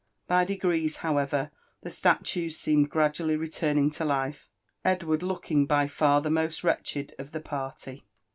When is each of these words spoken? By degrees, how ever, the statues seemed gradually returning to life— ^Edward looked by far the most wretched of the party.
By 0.25 0.45
degrees, 0.45 0.97
how 1.05 1.17
ever, 1.19 1.51
the 1.83 1.91
statues 1.91 2.57
seemed 2.57 2.89
gradually 2.89 3.35
returning 3.35 3.91
to 3.91 4.03
life— 4.03 4.49
^Edward 4.83 5.21
looked 5.21 5.51
by 5.67 5.85
far 5.87 6.21
the 6.21 6.31
most 6.31 6.63
wretched 6.63 7.13
of 7.19 7.33
the 7.33 7.39
party. 7.39 8.03